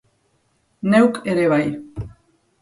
Neuk 0.89 1.19
ere 1.35 1.45
bai. 1.53 1.69